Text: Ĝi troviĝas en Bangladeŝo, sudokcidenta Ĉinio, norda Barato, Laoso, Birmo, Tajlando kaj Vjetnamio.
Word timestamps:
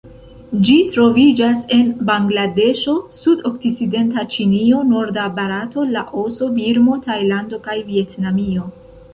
Ĝi 0.67 0.75
troviĝas 0.93 1.59
en 1.75 1.91
Bangladeŝo, 2.07 2.95
sudokcidenta 3.17 4.23
Ĉinio, 4.37 4.81
norda 4.95 5.29
Barato, 5.39 5.87
Laoso, 5.99 6.51
Birmo, 6.59 6.99
Tajlando 7.09 7.65
kaj 7.69 7.81
Vjetnamio. 7.93 8.69